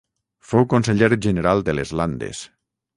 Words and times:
Fou 0.53 0.65
conseller 0.71 1.11
general 1.27 1.65
de 1.69 1.79
les 1.79 1.95
Landes. 2.03 2.45